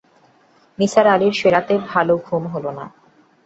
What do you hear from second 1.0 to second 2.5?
আলির সে-রাতে ভালো ঘুম